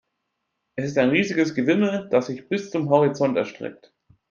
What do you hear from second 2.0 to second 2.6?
das sich